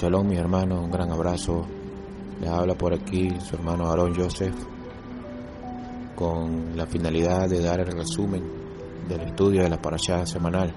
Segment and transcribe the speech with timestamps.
[0.00, 1.66] Shalom, mi hermano, un gran abrazo.
[2.40, 4.54] Le habla por aquí su hermano Aaron Joseph
[6.14, 8.44] con la finalidad de dar el resumen
[9.08, 10.72] del estudio de la parashá semanal.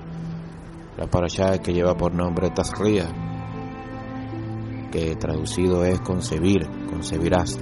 [0.98, 3.14] La parashá que lleva por nombre Tazria,
[4.92, 7.60] que traducido es concebir, concebirás,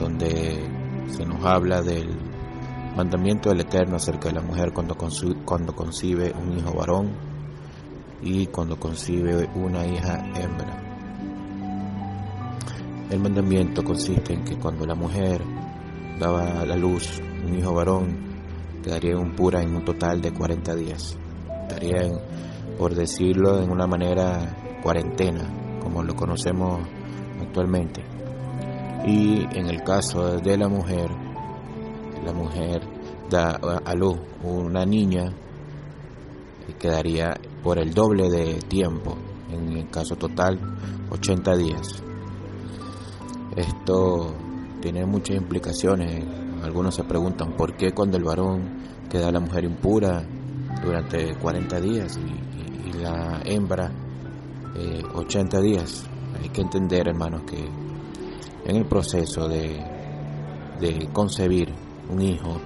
[0.00, 0.70] donde
[1.08, 2.18] se nos habla del
[2.96, 4.96] mandamiento del Eterno acerca de la mujer cuando,
[5.44, 7.31] cuando concibe un hijo varón
[8.22, 10.82] y cuando concibe una hija hembra.
[13.10, 15.42] El mandamiento consiste en que cuando la mujer
[16.18, 18.32] daba a la luz un hijo varón,
[18.82, 21.18] quedaría impura en un total de 40 días.
[21.62, 22.10] Estaría,
[22.78, 26.80] por decirlo de una manera, cuarentena, como lo conocemos
[27.40, 28.02] actualmente.
[29.04, 31.10] Y en el caso de la mujer,
[32.24, 32.80] la mujer
[33.28, 35.32] da a luz una niña
[36.68, 39.16] y quedaría por el doble de tiempo,
[39.50, 40.58] en el caso total
[41.10, 42.02] 80 días.
[43.56, 44.34] Esto
[44.80, 46.24] tiene muchas implicaciones.
[46.62, 50.24] Algunos se preguntan por qué cuando el varón queda la mujer impura
[50.82, 52.52] durante 40 días y,
[52.92, 53.90] la hembra
[55.14, 56.04] 80 eh, días.
[56.40, 57.68] Hay que entender, hermanos, que
[58.64, 59.82] en el proceso de,
[60.78, 61.72] de concebir
[62.08, 62.60] un hijo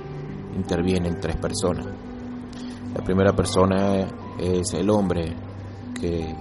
[0.56, 1.86] intervienen tres personas.
[2.96, 4.06] La primera persona
[4.38, 5.34] es el hombre
[6.00, 6.34] que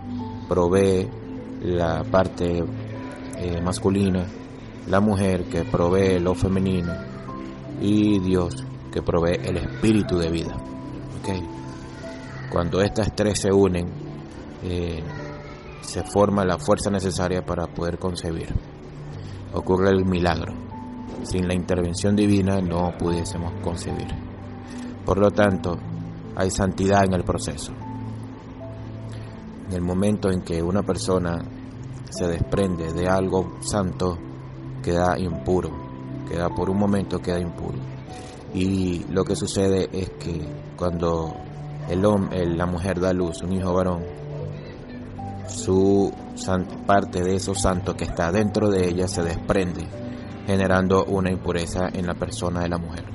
[0.48, 1.06] provee
[1.64, 2.64] la parte
[3.38, 4.26] eh, masculina,
[4.88, 6.94] la mujer que provee lo femenino
[7.82, 10.56] y Dios que provee el espíritu de vida.
[12.50, 13.88] Cuando estas tres se unen,
[14.64, 15.04] eh,
[15.82, 18.48] se forma la fuerza necesaria para poder concebir.
[19.54, 20.54] Ocurre el milagro.
[21.24, 24.08] Sin la intervención divina no pudiésemos concebir.
[25.06, 25.78] Por lo tanto,
[26.36, 27.74] hay santidad en el proceso.
[29.68, 31.44] En el momento en que una persona
[32.10, 34.18] se desprende de algo santo,
[34.84, 35.72] queda impuro,
[36.30, 37.78] queda por un momento queda impuro.
[38.54, 41.36] Y lo que sucede es que cuando
[41.90, 44.04] el hombre, la mujer da luz, un hijo varón,
[45.48, 46.12] su
[46.86, 49.86] parte de eso santo que está dentro de ella se desprende,
[50.46, 53.15] generando una impureza en la persona de la mujer.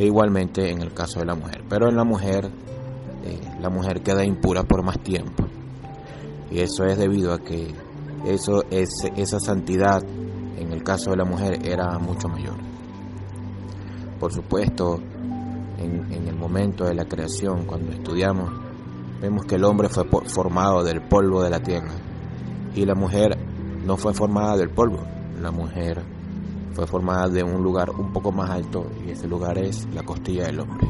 [0.00, 1.62] E igualmente en el caso de la mujer.
[1.68, 2.50] Pero en la mujer
[3.22, 5.44] eh, la mujer queda impura por más tiempo.
[6.50, 7.74] Y eso es debido a que
[8.24, 10.02] eso es, esa santidad
[10.56, 12.54] en el caso de la mujer era mucho mayor.
[14.18, 14.98] Por supuesto,
[15.76, 18.50] en, en el momento de la creación, cuando estudiamos,
[19.20, 21.92] vemos que el hombre fue formado del polvo de la tierra
[22.74, 23.36] y la mujer
[23.84, 25.00] no fue formada del polvo,
[25.42, 26.02] la mujer
[26.72, 30.46] fue formada de un lugar un poco más alto y ese lugar es la costilla
[30.46, 30.88] del hombre.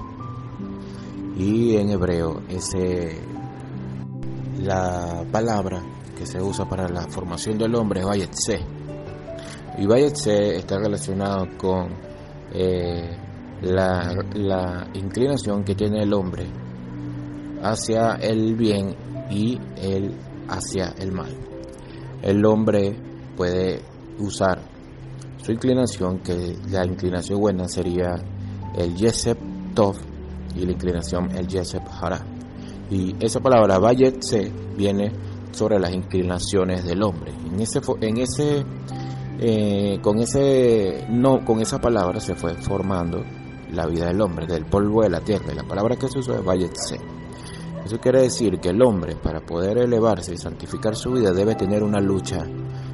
[1.37, 3.19] Y en hebreo, ese,
[4.63, 5.83] la palabra
[6.17, 8.61] que se usa para la formación del hombre es Bayetse.
[9.79, 11.89] Y Bayetse está relacionado con
[12.53, 13.17] eh,
[13.63, 16.47] la, la inclinación que tiene el hombre
[17.63, 18.95] hacia el bien
[19.31, 20.15] y el
[20.49, 21.31] hacia el mal.
[22.23, 22.97] El hombre
[23.37, 23.81] puede
[24.19, 24.70] usar
[25.43, 28.15] su inclinación, que la inclinación buena sería
[28.77, 29.39] el Yesep
[29.75, 29.97] Tov,
[30.55, 32.25] y la inclinación el Yesep Hara.
[32.91, 35.13] Y esa palabra Bayet se viene
[35.53, 37.33] sobre las inclinaciones del hombre.
[37.33, 38.65] En ese, en ese,
[39.39, 43.23] eh, con ese, no, con esa palabra se fue formando
[43.73, 45.53] la vida del hombre, del polvo de la tierra.
[45.53, 46.99] Y la palabra que se usó es Bayet se.
[47.85, 51.83] Eso quiere decir que el hombre, para poder elevarse y santificar su vida, debe tener
[51.83, 52.45] una lucha,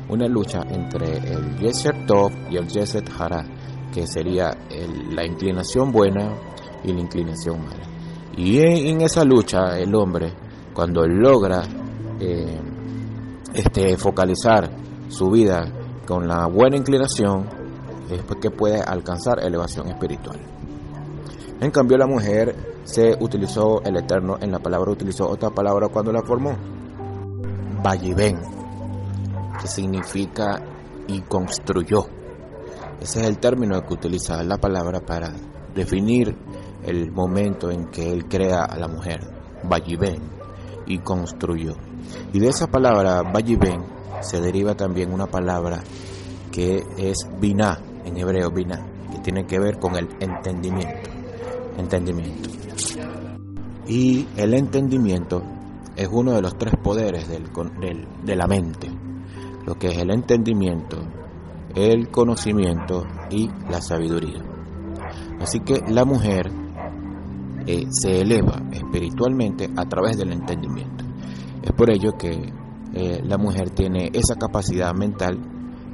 [0.08, 3.44] una lucha entre el Yesep Tov y el Yesep Hara,
[3.92, 4.56] que sería
[5.10, 6.32] la inclinación buena
[6.84, 7.84] y la inclinación mala.
[8.36, 10.32] Y en, esa lucha el hombre,
[10.74, 11.62] cuando logra
[12.20, 12.60] eh,
[13.54, 14.70] este, focalizar
[15.08, 15.72] su vida
[16.06, 17.48] con la buena inclinación,
[18.10, 20.38] es porque puede alcanzar elevación espiritual.
[21.60, 26.12] En cambio la mujer se utilizó el Eterno en la palabra, utilizó otra palabra cuando
[26.12, 26.54] la formó.
[27.82, 28.38] Valliven,
[29.60, 30.62] que significa
[31.06, 32.06] y construyó.
[33.00, 35.32] Ese es el término que utiliza la palabra para
[35.74, 36.34] definir
[36.84, 39.20] el momento en que él crea a la mujer,
[39.64, 40.22] Valliben,
[40.86, 41.74] y construyó.
[42.32, 43.84] Y de esa palabra Valliben
[44.20, 45.82] se deriva también una palabra
[46.50, 51.10] que es Binah, en hebreo Binah, que tiene que ver con el entendimiento.
[51.76, 52.48] Entendimiento.
[53.86, 55.42] Y el entendimiento
[55.94, 57.44] es uno de los tres poderes del,
[58.24, 58.90] de la mente,
[59.66, 60.98] lo que es el entendimiento,
[61.74, 64.42] el conocimiento y la sabiduría.
[65.40, 66.50] Así que la mujer
[67.66, 71.04] eh, se eleva espiritualmente a través del entendimiento.
[71.62, 72.52] Es por ello que
[72.94, 75.38] eh, la mujer tiene esa capacidad mental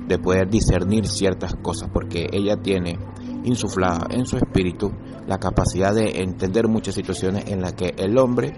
[0.06, 2.98] de poder discernir ciertas cosas, porque ella tiene
[3.44, 4.92] insuflada en su espíritu
[5.26, 8.52] la capacidad de entender muchas situaciones en las que el hombre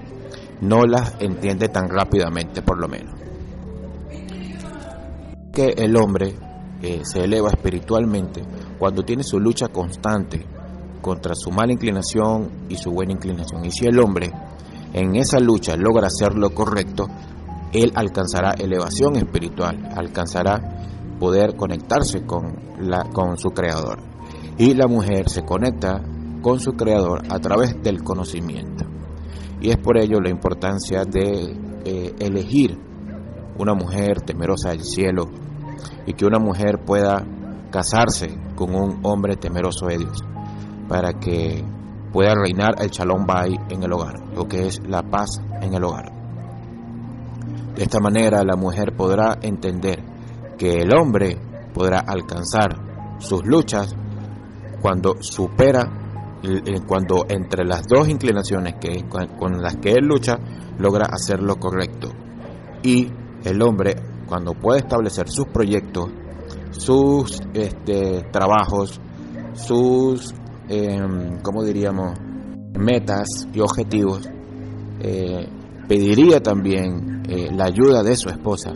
[0.61, 3.15] no las entiende tan rápidamente, por lo menos.
[5.55, 6.35] Que el hombre
[6.83, 8.43] eh, se eleva espiritualmente
[8.79, 10.45] cuando tiene su lucha constante
[11.01, 13.65] contra su mala inclinación y su buena inclinación.
[13.65, 14.33] Y si el hombre
[14.93, 17.07] en esa lucha logra hacer lo correcto,
[17.73, 24.01] él alcanzará elevación espiritual, alcanzará poder conectarse con, la, con su creador.
[24.59, 26.03] Y la mujer se conecta
[26.41, 28.85] con su creador a través del conocimiento.
[29.61, 32.79] Y es por ello la importancia de eh, elegir
[33.59, 35.25] una mujer temerosa del cielo
[36.07, 37.25] y que una mujer pueda
[37.71, 40.23] casarse con un hombre temeroso de Dios
[40.89, 41.65] para que
[42.13, 45.83] pueda reinar el Shalom Bay en el hogar, lo que es la paz en el
[45.83, 46.13] hogar.
[47.75, 50.01] De esta manera la mujer podrá entender
[50.57, 51.37] que el hombre
[51.73, 53.95] podrá alcanzar sus luchas
[54.81, 55.91] cuando supera,
[56.87, 60.39] cuando entre las dos inclinaciones que, con las que él lucha,
[60.79, 62.11] logra hacer lo correcto.
[62.83, 63.11] Y
[63.45, 63.95] el hombre,
[64.27, 66.11] cuando puede establecer sus proyectos,
[66.71, 69.01] sus este, trabajos,
[69.53, 70.35] sus,
[70.69, 70.99] eh,
[71.43, 72.19] ¿cómo diríamos?,
[72.79, 74.29] metas y objetivos,
[75.01, 75.49] eh,
[75.87, 78.73] pediría también eh, la ayuda de su esposa,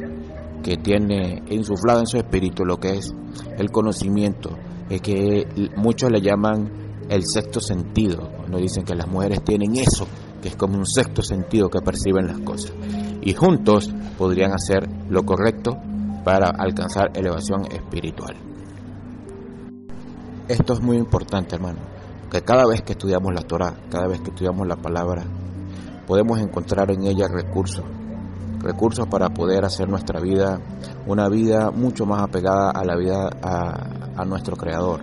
[0.63, 3.15] que tiene insuflado en su espíritu lo que es
[3.57, 4.51] el conocimiento,
[4.89, 6.71] es que muchos le llaman
[7.09, 10.07] el sexto sentido, cuando dicen que las mujeres tienen eso,
[10.43, 12.73] que es como un sexto sentido que perciben las cosas.
[13.23, 15.79] Y juntos podrían hacer lo correcto
[16.25, 18.37] para alcanzar elevación espiritual.
[20.49, 21.79] Esto es muy importante, hermano,
[22.31, 25.25] que cada vez que estudiamos la Torah, cada vez que estudiamos la palabra,
[26.07, 27.85] podemos encontrar en ella recursos,
[28.61, 30.61] recursos para poder hacer nuestra vida
[31.07, 35.03] una vida mucho más apegada a la vida a, nuestro Creador,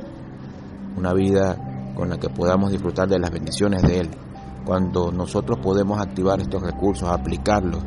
[0.98, 4.10] una vida con la que podamos disfrutar de las bendiciones de Él.
[4.66, 7.84] Cuando nosotros podemos activar estos recursos, aplicarlos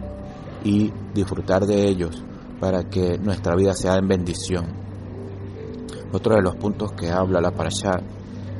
[0.65, 2.23] y disfrutar de ellos
[2.61, 4.67] para que nuestra vida sea en bendición.
[6.13, 8.01] Otro de los puntos que habla la Parashá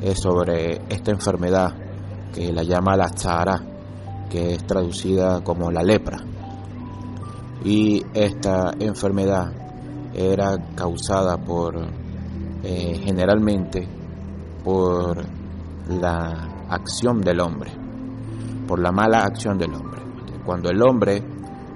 [0.03, 1.75] es sobre esta enfermedad
[2.33, 3.61] que la llama la Tzara,
[4.31, 6.19] que es traducida como la lepra.
[7.65, 9.53] Y esta enfermedad
[10.15, 11.77] era causada por,
[12.63, 13.89] eh, generalmente,
[14.63, 15.25] por
[15.89, 17.73] la acción del hombre,
[18.67, 20.03] por la mala acción del hombre.
[20.45, 21.23] Cuando el hombre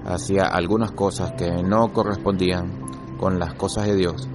[0.06, 2.82] hacía algunas cosas que no correspondían
[3.18, 4.28] con las cosas de Dios,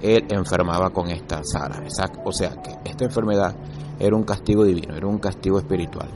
[0.00, 1.82] él enfermaba con esta Sara.
[2.24, 3.54] O sea que esta enfermedad
[3.98, 6.08] era un castigo divino, era un castigo espiritual.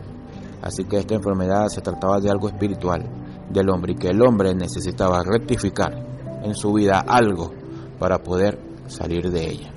[0.63, 3.05] Así que esta enfermedad se trataba de algo espiritual
[3.51, 5.95] del hombre y que el hombre necesitaba rectificar
[6.43, 7.53] en su vida algo
[7.99, 9.73] para poder salir de ella.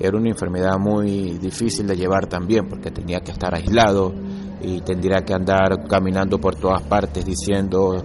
[0.00, 4.12] Era una enfermedad muy difícil de llevar también porque tenía que estar aislado
[4.60, 8.04] y tendría que andar caminando por todas partes diciendo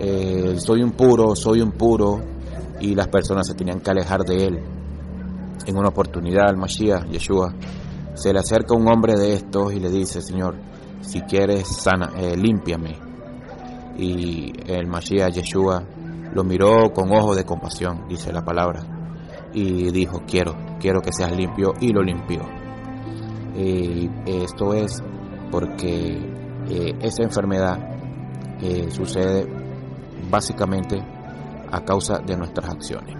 [0.00, 2.20] eh, soy un puro, soy un puro
[2.80, 4.60] y las personas se tenían que alejar de él.
[5.66, 7.52] En una oportunidad al Mashiach, Yeshua,
[8.14, 10.54] se le acerca un hombre de estos y le dice, Señor,
[11.00, 12.96] si quieres, sana, eh, límpiame.
[13.96, 15.82] Y el Mashiach Yeshua
[16.32, 18.80] lo miró con ojos de compasión, dice la palabra,
[19.52, 22.42] y dijo, quiero, quiero que seas limpio, y lo limpió.
[23.56, 25.02] Y esto es
[25.50, 26.18] porque
[26.70, 27.78] eh, esa enfermedad
[28.60, 29.57] eh, sucede
[30.30, 30.98] básicamente
[31.70, 33.16] a causa de nuestras acciones.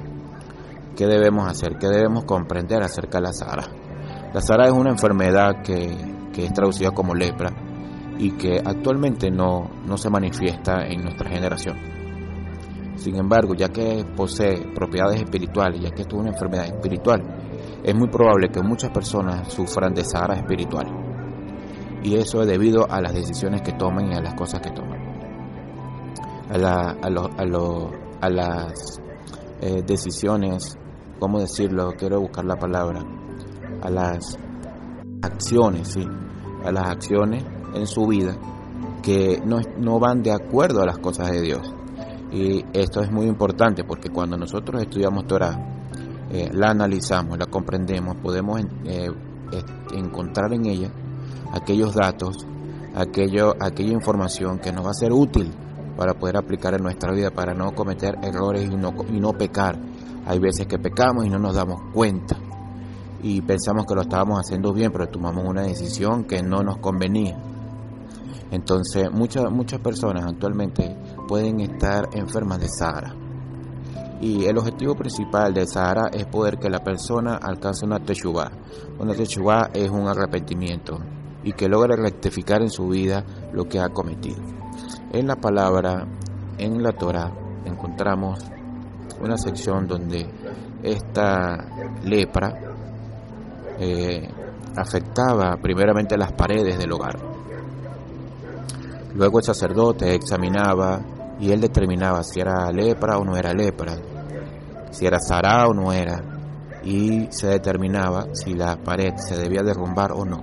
[0.97, 1.79] ¿Qué debemos hacer?
[1.79, 3.65] ¿Qué debemos comprender acerca de la Sara?
[4.33, 5.97] La Sara es una enfermedad que,
[6.33, 7.51] que es traducida como lepra
[8.19, 11.77] y que actualmente no, no se manifiesta en nuestra generación.
[12.97, 17.23] Sin embargo, ya que posee propiedades espirituales, ya que esto es una enfermedad espiritual,
[17.85, 20.87] es muy probable que muchas personas sufran de Sara espiritual.
[22.03, 24.98] Y eso es debido a las decisiones que toman y a las cosas que toman.
[26.51, 27.91] A, la, a, lo, a, lo,
[28.21, 29.01] a las
[29.61, 30.79] eh, decisiones,
[31.19, 31.93] ¿cómo decirlo?
[31.99, 33.05] Quiero buscar la palabra.
[33.83, 34.39] A las
[35.23, 36.07] acciones, sí.
[36.65, 38.37] A las acciones en su vida
[39.03, 41.75] que no, no van de acuerdo a las cosas de Dios.
[42.31, 45.59] Y esto es muy importante porque cuando nosotros estudiamos Torah,
[46.31, 49.11] eh, la analizamos, la comprendemos, podemos eh,
[49.95, 50.91] encontrar en ella
[51.53, 52.47] aquellos datos,
[52.95, 55.51] aquello, aquella información que nos va a ser útil
[55.99, 59.77] para poder aplicar en nuestra vida, para no cometer errores y no, y no pecar.
[60.27, 62.39] Hay veces que pecamos y no nos damos cuenta
[63.21, 67.37] y pensamos que lo estábamos haciendo bien, pero tomamos una decisión que no nos convenía.
[68.51, 73.15] Entonces, muchas muchas personas actualmente pueden estar enfermas de Sahara.
[74.21, 78.51] Y el objetivo principal de Sahara es poder que la persona alcance una techubá.
[78.99, 80.99] Una techubá es un arrepentimiento
[81.43, 84.39] y que logre rectificar en su vida lo que ha cometido.
[85.13, 86.07] En la palabra,
[86.59, 87.33] en la Torah,
[87.65, 88.39] encontramos
[89.21, 90.29] una sección donde
[90.83, 91.57] esta
[92.05, 92.55] lepra
[93.79, 94.29] eh,
[94.77, 97.19] afectaba primeramente las paredes del hogar.
[99.15, 101.01] Luego el sacerdote examinaba
[101.41, 103.97] y él determinaba si era lepra o no era lepra,
[104.91, 106.23] si era zará o no era,
[106.85, 110.43] y se determinaba si la pared se debía derrumbar o no.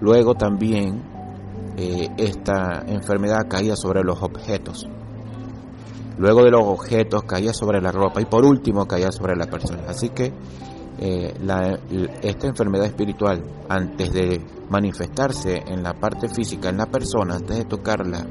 [0.00, 1.02] Luego también
[1.80, 4.84] eh, esta enfermedad caía sobre los objetos.
[6.18, 9.84] Luego de los objetos caía sobre la ropa y por último caía sobre la persona.
[9.86, 10.32] Así que
[10.98, 11.32] eh,
[12.20, 17.64] esta enfermedad espiritual, antes de manifestarse en la parte física, en la persona, antes de
[17.66, 18.26] tocarla,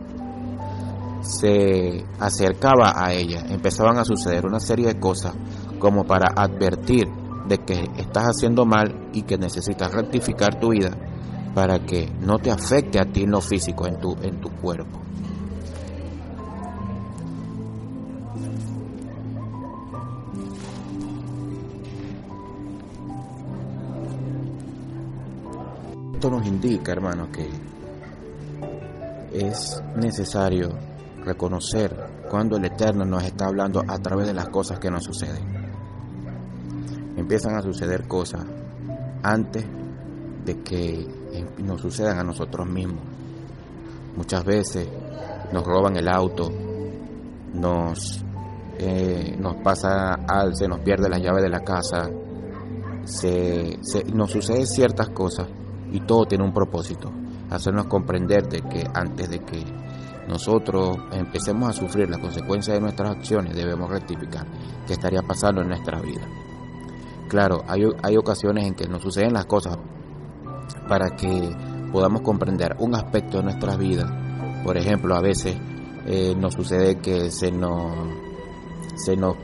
[1.22, 3.46] se acercaba a ella.
[3.48, 5.34] Empezaban a suceder una serie de cosas
[5.80, 7.08] como para advertir
[7.48, 10.92] de que estás haciendo mal y que necesitas rectificar tu vida
[11.58, 15.00] para que no te afecte a ti en lo físico, en tu, en tu cuerpo.
[26.14, 27.50] Esto nos indica, hermanos, que
[29.34, 30.70] es necesario
[31.26, 31.92] reconocer
[32.30, 35.44] cuando el Eterno nos está hablando a través de las cosas que nos suceden.
[37.16, 38.46] Empiezan a suceder cosas
[39.24, 39.66] antes
[40.46, 41.18] de que
[41.64, 43.04] nos sucedan a nosotros mismos.
[44.16, 44.88] Muchas veces
[45.52, 46.52] nos roban el auto,
[47.54, 48.24] nos,
[48.78, 52.10] eh, nos pasa al, se nos pierde la llave de la casa,
[53.06, 53.80] se,
[54.14, 55.48] nos suceden ciertas cosas
[55.92, 57.12] y todo tiene un propósito,
[57.50, 59.64] hacernos comprender de que antes de que
[60.28, 64.46] nosotros empecemos a sufrir las consecuencias de nuestras acciones, debemos rectificar
[64.86, 66.28] qué estaría pasando en nuestra vida.
[67.30, 69.78] Claro, hay, hay ocasiones en que nos suceden las cosas
[70.88, 71.56] para que
[71.92, 74.62] podamos comprender un aspecto de nuestra vida.
[74.64, 75.56] Por ejemplo, a veces
[76.06, 77.94] eh, nos sucede que se nos,
[78.96, 79.36] se nos,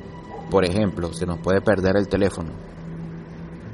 [0.50, 2.52] por ejemplo, se nos puede perder el teléfono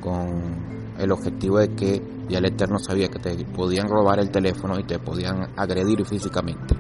[0.02, 4.80] con el objetivo de que ya el Eterno sabía que te podían robar el teléfono
[4.80, 6.76] y te podían agredir físicamente.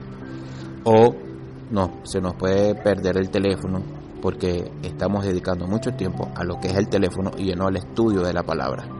[0.84, 1.16] O
[1.72, 3.82] no, se nos puede perder el teléfono
[4.22, 8.22] porque estamos dedicando mucho tiempo a lo que es el teléfono y no al estudio
[8.22, 8.99] de la palabra.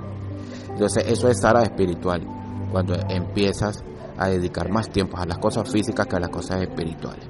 [0.80, 2.26] Entonces eso es Sara espiritual,
[2.72, 3.84] cuando empiezas
[4.18, 7.28] a dedicar más tiempo a las cosas físicas que a las cosas espirituales.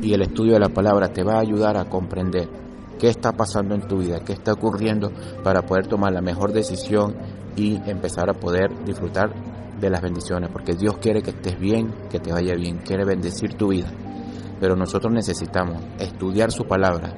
[0.00, 2.48] Y el estudio de la palabra te va a ayudar a comprender
[2.96, 5.10] qué está pasando en tu vida, qué está ocurriendo
[5.42, 7.16] para poder tomar la mejor decisión
[7.56, 9.34] y empezar a poder disfrutar
[9.80, 13.54] de las bendiciones, porque Dios quiere que estés bien, que te vaya bien, quiere bendecir
[13.54, 13.88] tu vida.
[14.60, 17.14] Pero nosotros necesitamos estudiar su palabra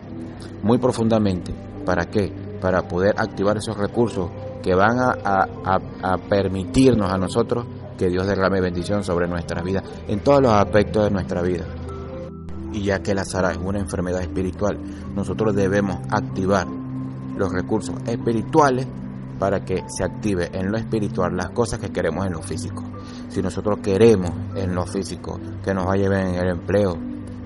[0.63, 1.53] muy profundamente.
[1.85, 2.33] ¿Para qué?
[2.59, 4.31] Para poder activar esos recursos
[4.63, 10.41] que van a, permitirnos a nosotros que Dios derrame bendición sobre nuestra vida, en todos
[10.41, 11.65] los aspectos de nuestra vida
[12.73, 14.79] y ya que la Sara es una enfermedad espiritual,
[15.15, 16.67] nosotros debemos activar
[17.37, 18.87] los recursos espirituales
[19.39, 22.83] para que se active en lo espiritual las cosas que queremos en lo físico.
[23.29, 26.99] Si nosotros queremos en lo físico que nos vaya en el empleo,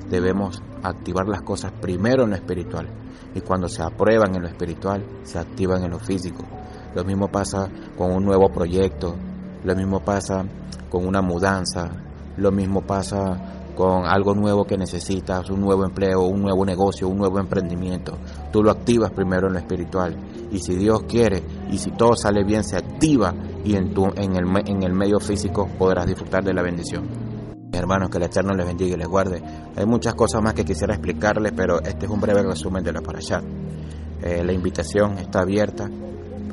[0.09, 2.89] debemos activar las cosas primero en lo espiritual.
[3.35, 6.45] Y cuando se aprueban en lo espiritual, se activan en lo físico.
[6.95, 9.17] Lo mismo pasa con un nuevo proyecto,
[9.65, 10.45] lo mismo pasa
[10.91, 11.91] con una mudanza,
[12.37, 17.17] lo mismo pasa con algo nuevo que necesitas, un nuevo empleo, un nuevo negocio, un
[17.17, 18.19] nuevo emprendimiento.
[18.53, 20.17] Tú lo activas primero en lo espiritual.
[20.51, 23.35] Y si Dios quiere, y si todo sale bien, se activa
[23.65, 27.09] y en, tu, en, el, en el medio físico podrás disfrutar de la bendición.
[27.73, 29.43] Hermanos, que el Eterno les bendiga y les guarde.
[29.75, 33.01] Hay muchas cosas más que quisiera explicarles, pero este es un breve resumen de la
[33.01, 33.43] Parashat.
[34.23, 35.89] Eh, la invitación está abierta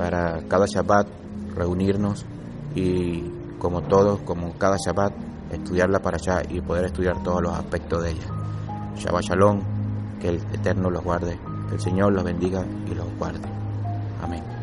[0.00, 1.06] para cada Shabbat
[1.54, 2.24] reunirnos
[2.74, 3.20] y
[3.58, 5.12] como todos, como cada Shabbat,
[5.52, 8.26] estudiarla para allá y poder estudiar todos los aspectos de ella.
[8.96, 9.60] Shabbat Shalom,
[10.18, 11.38] que el Eterno los guarde,
[11.68, 13.46] que el Señor los bendiga y los guarde.
[14.22, 14.59] Amén.